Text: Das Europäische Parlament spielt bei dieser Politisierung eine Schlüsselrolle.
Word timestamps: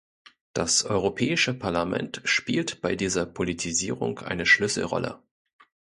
Das 0.53 0.83
Europäische 0.83 1.53
Parlament 1.53 2.23
spielt 2.25 2.81
bei 2.81 2.95
dieser 2.95 3.27
Politisierung 3.27 4.17
eine 4.17 4.47
Schlüsselrolle. 4.47 5.21